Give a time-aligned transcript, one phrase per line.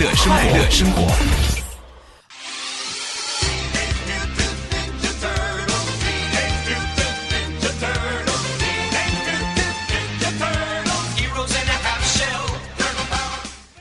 [0.00, 1.06] 乐生活，快乐生活。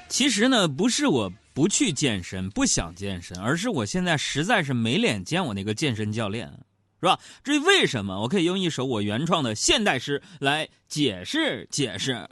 [0.09, 6.51] 其实呢，不是我不去健身，不想健身，而是我现在实在是没脸见我那个健身教练，
[6.99, 7.17] 是吧？
[7.45, 12.27] 至于为什么，我可以用一首我原创的现代诗来解释解释。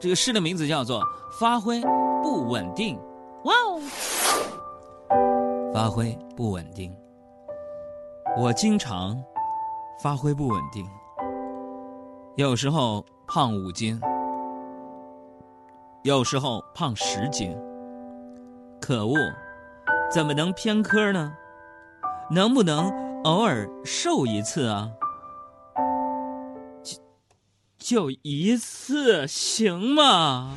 [0.00, 1.00] 这个诗的名字叫做
[1.38, 1.80] 《发挥
[2.22, 2.96] 不稳定》。
[3.44, 3.80] 哇哦！
[5.72, 6.94] 发挥不稳定，
[8.36, 9.16] 我经常
[10.02, 10.86] 发挥不稳定，
[12.36, 14.00] 有时候胖五斤。
[16.04, 17.56] 有时候胖十斤，
[18.80, 19.14] 可恶，
[20.10, 21.32] 怎么能偏科呢？
[22.30, 22.90] 能不能
[23.24, 24.90] 偶尔瘦一次啊？
[26.82, 26.96] 就
[27.78, 30.56] 就一次行吗？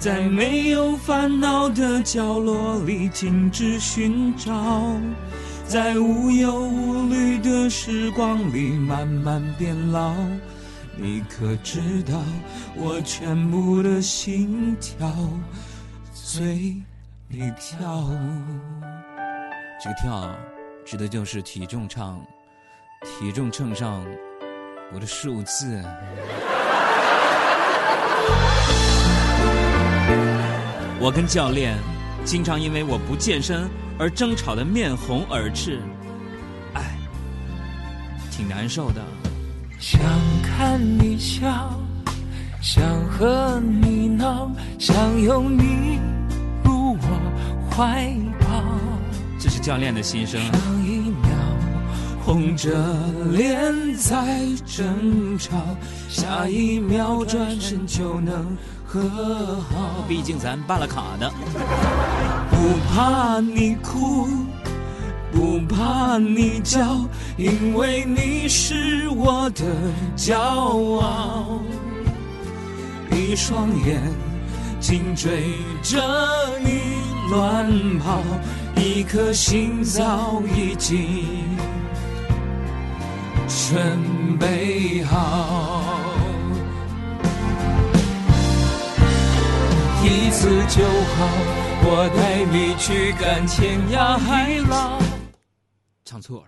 [0.00, 4.96] 在没有烦恼的角落里静止寻找，
[5.66, 10.14] 在无忧无虑的时光里慢慢变老。
[10.96, 12.18] 你可知道
[12.74, 15.06] 我全部的心跳
[16.14, 16.74] 随
[17.28, 18.10] 你跳？
[19.82, 20.34] 这个跳，
[20.82, 22.18] 指的就是体重秤，
[23.04, 24.02] 体重秤上
[24.94, 25.84] 我的数字。
[31.02, 31.78] 我跟教练
[32.26, 33.66] 经常因为我不健身
[33.98, 35.80] 而争吵的面红耳赤，
[36.74, 36.98] 哎，
[38.30, 39.02] 挺难受的。
[39.78, 39.98] 想
[40.42, 41.80] 看你笑，
[42.60, 45.98] 想和你闹，想拥你
[46.62, 48.62] 入我怀抱。
[49.38, 50.38] 这是教练的心声。
[50.52, 51.30] 上一秒
[52.22, 52.70] 红着
[53.32, 55.56] 脸在争吵，
[56.10, 58.54] 下一秒转身就能
[58.92, 60.04] 和好。
[60.08, 61.30] 毕竟咱办了卡的，
[62.50, 64.28] 不怕你哭。
[65.32, 66.98] 不怕你叫，
[67.36, 69.64] 因为你是我的
[70.16, 70.36] 骄
[70.98, 71.60] 傲。
[73.12, 74.02] 一双眼
[74.80, 76.02] 紧追着
[76.64, 76.80] 你
[77.30, 78.20] 乱跑，
[78.74, 81.44] 一颗心早已经
[83.46, 85.79] 准备好。
[90.40, 91.28] 次就好，
[91.84, 94.98] 我带你去看天涯海浪。
[96.02, 96.46] 唱错了。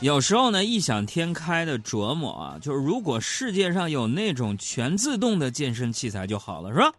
[0.00, 6.92] 有时候呢，异想天开的琢磨啊，就是如果世界上有那种全自动的健身器材就好了，是吧？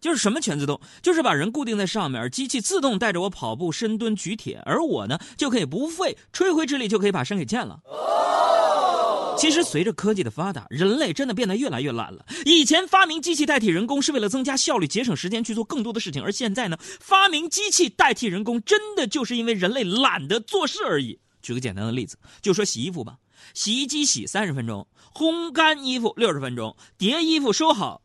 [0.00, 0.80] 就是什么全自动？
[1.00, 7.78] 就是把人固定在上面，机器自动带着我跑步、深蹲、举铁，而我呢，就可以不费吹灰之力就可以把身给健了。
[9.40, 12.26] 其实，随着科技的发达，人类真的变得越来越懒了。
[12.44, 21.18] 以前发明机器代替人工是为了增加效率、节省时间去做更多的事情，而现在呢，发明机器代替人工，真的就是因为人类懒得做事而已。
[21.40, 23.16] 举个简单的例子，就说洗衣服吧，
[23.54, 28.02] 洗衣机洗三十分钟，烘干衣服六十分钟，叠衣服收好，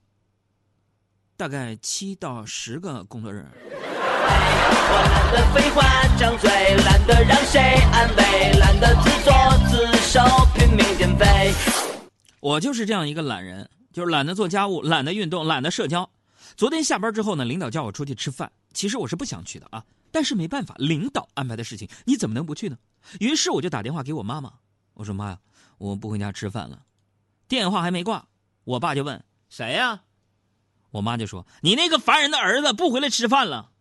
[1.36, 3.46] 大概七到十个工作日。
[4.88, 5.84] 我 懒得废话
[6.18, 6.50] 张嘴，
[6.86, 7.60] 懒得让谁
[7.92, 9.34] 安慰，懒得自作
[9.70, 9.86] 自
[12.40, 16.10] 我就是这样一个懒人，就是懒得做家务，懒得运动，懒得社交。
[16.56, 19.84] 昨天下班之后呢，领导叫我出去吃饭，其实我是不想去的啊，
[20.14, 22.78] 但是没办法，领导安排的事情，你怎么能不去呢？
[23.20, 24.54] 于是我就打电话给我妈妈，
[24.94, 25.40] 我说妈呀，
[25.80, 26.84] 我不回家吃饭了。
[27.50, 28.26] 电话还没挂，
[28.64, 30.04] 我爸就问谁呀？
[30.92, 33.72] 我妈就说你那个烦人的儿子不回来吃饭了。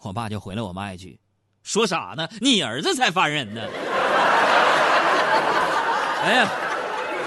[0.00, 1.20] 我爸就回了我妈一句
[1.62, 2.28] ：“说啥呢？
[2.40, 3.62] 你儿子才烦人呢！”
[6.24, 6.50] 哎呀，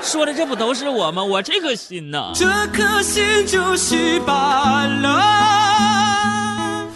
[0.01, 1.23] 说的这不都是我吗？
[1.23, 6.89] 我这颗心呐，这颗心就是罢了。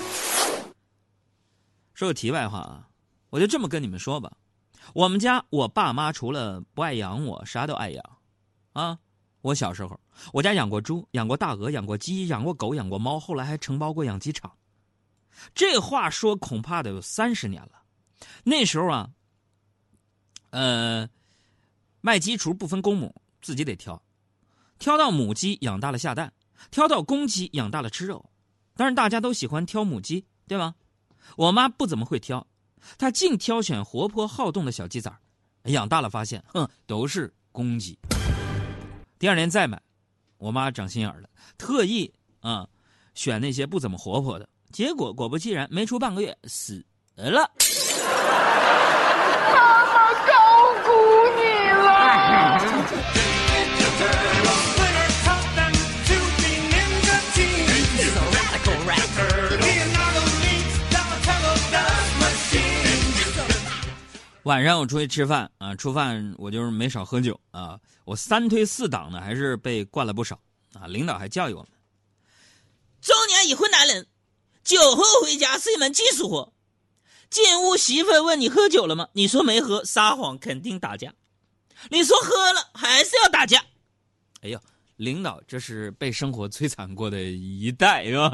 [1.93, 2.87] 说个题外话啊，
[3.29, 4.31] 我就这么跟你们说吧，
[4.95, 8.03] 我们家我爸妈除了不爱养我，啥都爱养，
[8.73, 8.97] 啊，
[9.41, 9.99] 我小时候
[10.33, 14.51] 我家养过猪，养过大鹅，养过鸡，养过狗，养过猫，后来还承包过养鸡场。
[15.53, 17.83] 这话说恐怕得有三十年了。
[18.43, 19.07] 那时候啊，
[20.49, 21.07] 呃，
[22.01, 24.01] 卖鸡雏不分公母，自己得挑。
[24.79, 26.33] 挑到母鸡养大了下蛋，
[26.71, 28.29] 挑到公鸡养大了吃肉。
[28.75, 30.75] 当然，大家都喜欢挑母鸡，对吗？
[31.37, 32.45] 我妈不怎么会挑，
[32.97, 35.15] 她净挑选活泼好动的小鸡崽
[35.65, 37.97] 养大了发现，哼，都是公鸡。
[39.19, 39.79] 第二年再买，
[40.37, 42.67] 我妈长心眼了，特意啊
[43.13, 44.49] 选那些不怎么活泼的。
[44.71, 46.83] 结果果不其然，没出半个月死
[47.15, 47.51] 了。
[64.51, 67.79] 晚上我出去吃饭啊，吃饭我就是没少喝酒啊。
[68.03, 70.37] 我三推四挡呢，还是被灌了不少
[70.73, 70.87] 啊。
[70.87, 71.69] 领导还教育我们：
[72.99, 74.05] 中年已婚男人，
[74.61, 76.51] 酒后回家是一门技术活。
[77.29, 79.07] 进屋媳妇问你喝酒了吗？
[79.13, 81.13] 你说没喝，撒谎肯定打架。
[81.89, 83.63] 你说喝了，还是要打架。
[84.41, 84.59] 哎呦，
[84.97, 88.29] 领导这是被生活摧残过的一代是吧？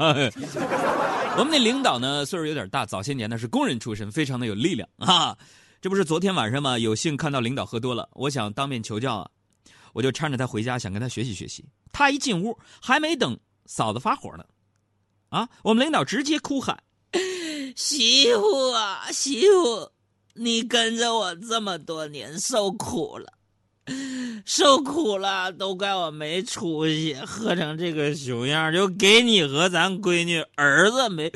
[1.38, 5.38] 我们的领导呢，岁数有点大，早些年呢是工人出身，非常的有力量啊。
[5.80, 6.76] 这不是昨天晚上吗？
[6.76, 9.30] 有幸看到领导喝多了，我想当面求教啊，
[9.92, 11.64] 我就搀着他回家，想跟他学习学习。
[11.92, 14.44] 他一进屋，还没等嫂子发火呢，
[15.28, 16.82] 啊，我们领导直接哭喊
[17.76, 19.92] ：“媳妇啊，媳妇，
[20.34, 23.32] 你跟着我这么多年，受苦了，
[24.44, 31.30] 受苦了，都怪我没出息，喝成这个熊样，就给你和咱闺女儿子没。”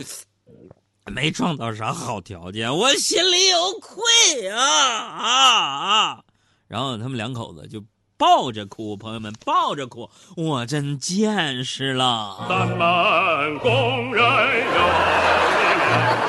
[1.07, 5.29] 没创造啥好条件，我心里有愧啊啊
[6.17, 6.25] 啊！
[6.69, 7.85] 然后他们两口子就
[8.17, 12.47] 抱着哭，朋友们抱着哭，我真见识了。
[12.49, 14.79] 咱们工人有力量，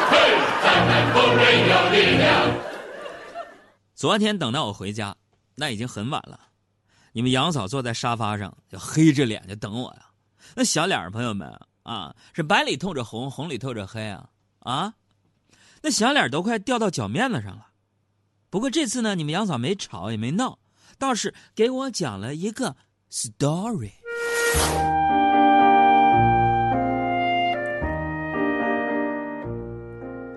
[0.09, 0.17] 嘿，
[0.63, 2.49] 咱们工人有力量。
[3.93, 5.15] 昨天等到我回家，
[5.55, 6.39] 那已经很晚了。
[7.11, 10.07] 你们杨嫂坐在沙发上，就黑着脸就等我呀。
[10.55, 11.47] 那小脸朋友们
[11.83, 14.25] 啊，是白里透着红，红里透着黑啊。
[14.63, 14.93] 啊，
[15.81, 17.67] 那小脸都快掉到脚面子上了。
[18.49, 20.57] 不过这次呢，你们杨嫂没吵也没闹，
[20.97, 22.77] 倒是给我讲了一个
[23.11, 23.91] story。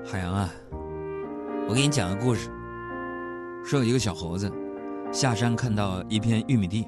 [0.04, 0.50] 海洋啊，
[1.68, 2.50] 我给你讲个故事。
[3.64, 4.52] 说有一个小猴子
[5.12, 6.84] 下山看到一片玉米地，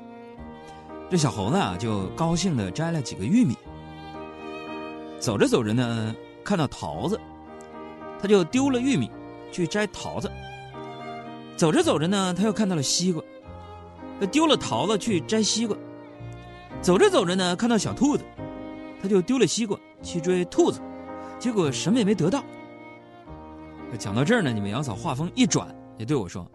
[1.09, 3.57] 这小猴子啊就高兴的摘了几个玉米。
[5.21, 6.13] 走着走着呢。
[6.45, 7.21] 看到桃子，
[8.21, 9.11] 他就丢了玉米，
[9.53, 10.31] 去摘桃子。
[11.57, 13.23] 走着走着呢，他又看到了西瓜，
[14.21, 15.77] 他丢了桃子去摘西瓜。
[16.81, 18.25] 走着走着呢，看到小兔子，
[19.03, 20.81] 他就丢了西瓜去追兔子，
[21.39, 22.45] 结果什么也没得到。
[23.99, 26.49] 讲到这儿呢，你们杨嫂话锋一转，也对我说：“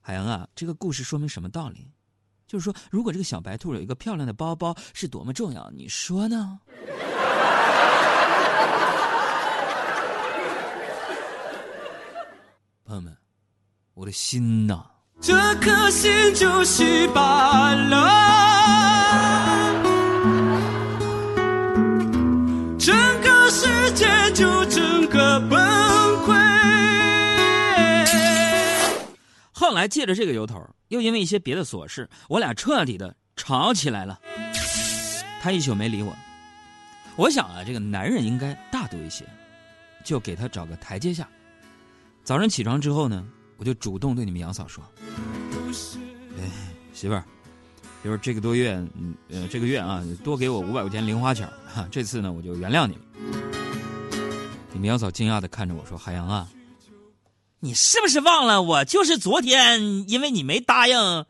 [0.00, 1.90] 海洋啊，这个故事说明什么道理？
[2.46, 6.60] 就是说，如果这个小白兔有一个漂亮的包包，是多么重要，你说呢？”
[12.84, 13.16] 朋友们，
[14.02, 14.84] 我的心呐，
[15.20, 18.08] 这颗心就是罢了，
[22.80, 25.56] 整个世界就整个崩
[26.26, 26.34] 溃。
[29.52, 34.18] 后来借着这个由头，又因为一些别的琐事，我俩彻底的吵起来了。
[35.40, 36.12] 他一宿没理我，
[37.14, 39.24] 我想啊，这个男人应该大度一些，
[40.02, 41.28] 就给他找个台阶下。
[42.24, 43.24] 早上起床之后呢，
[43.62, 44.82] 我就主动对你们杨嫂说
[46.36, 46.50] ：“哎，
[46.92, 47.22] 媳妇儿，
[48.02, 53.00] 就是，这个多月，嗯呃，这个月啊，多给我五百块钱零花钱哈，这次呢，我就原谅你了。”
[54.74, 56.48] 你们杨嫂惊讶的看着我说：“海洋啊，
[57.60, 61.24] 你是不是忘了我就是昨天因为你没答应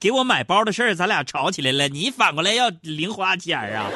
[0.00, 1.86] 给我买包的事儿，咱俩吵起来了？
[1.86, 3.88] 你反过来要零花钱啊？”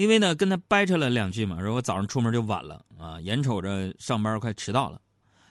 [0.00, 4.98] 因为呢，跟他掰扯了两句嘛，说我早上出门就晚了啊，眼瞅着上班快迟到了，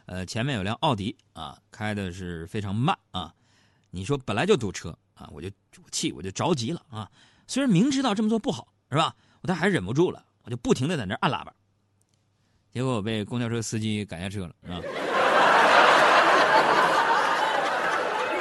[0.08, 3.32] 呃，前面有辆奥迪啊，开的是非常慢啊，
[3.92, 5.48] 你说本来就堵车啊，我就
[5.92, 7.08] 气，我就着急了啊，
[7.46, 9.14] 虽然明知道这么做不好，是吧？
[9.42, 11.54] 我但还忍不住了，我就不停的在那按喇叭，
[12.74, 14.82] 结果我被公交车司机赶下车了，是吧？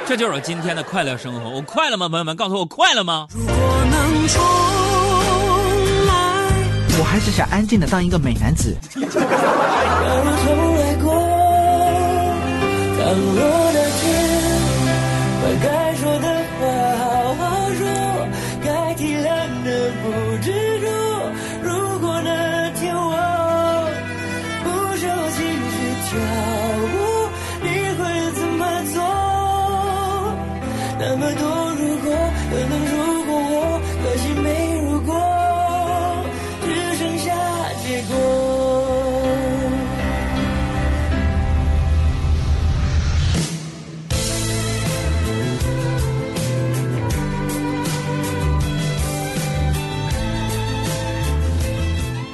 [0.09, 2.35] 这就是我今天的快乐生活，我快乐吗，朋友们？
[2.35, 3.27] 告诉我快乐吗？
[3.29, 4.27] 如果能
[6.99, 8.75] 我还是想安静的当一个美男子。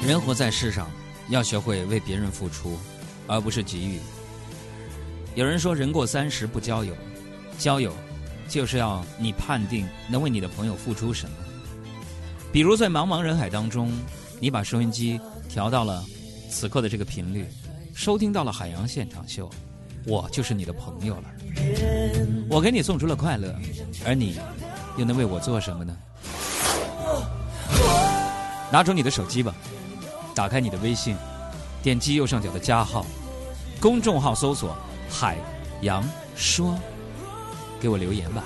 [0.06, 0.88] 人活在世上，
[1.30, 2.78] 要学会为别人付出，
[3.26, 4.00] 而不是给予。
[5.34, 6.96] 有人说，人过三十不交友，
[7.58, 7.92] 交友
[8.48, 11.36] 就是要你判定能为你的朋友付出什么。
[12.52, 13.92] 比如在茫茫人海当中，
[14.40, 15.20] 你把收音机
[15.50, 16.06] 调到了
[16.52, 17.48] 此刻的这个频率，
[17.96, 19.50] 收听到了海洋现场秀，
[20.06, 21.24] 我就是你的朋友了。
[22.48, 23.54] 我给你送出了快乐，
[24.06, 24.40] 而你
[24.98, 25.98] 又能为我做什么呢？
[28.72, 29.56] 拿出你的手机吧。
[30.36, 31.16] 打开你的微信，
[31.82, 33.06] 点击右上角的加号，
[33.80, 34.76] 公众号搜索
[35.10, 35.38] “海
[35.82, 36.04] 洋
[36.36, 36.78] 说”，
[37.80, 38.44] 给我留言吧。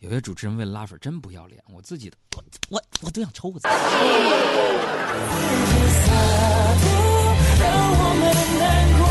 [0.00, 2.16] 有些主持人为了拉粉真不要脸，我自己的，
[2.68, 3.68] 我我我都想抽死。
[7.60, 9.06] 让我们难过